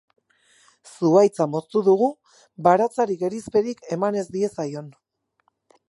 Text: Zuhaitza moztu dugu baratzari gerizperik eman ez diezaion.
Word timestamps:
Zuhaitza 0.91 1.45
moztu 1.55 1.83
dugu 1.89 2.07
baratzari 2.69 3.19
gerizperik 3.25 3.87
eman 3.97 4.19
ez 4.23 4.27
diezaion. 4.39 4.91